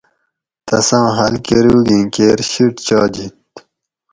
تساں 0.67 1.07
حل 1.17 1.33
کٞروگیں 1.45 2.05
کیر 2.13 2.39
شِٹ 2.51 2.73
چاجینت 2.87 3.37